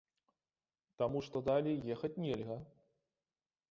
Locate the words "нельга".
2.27-2.61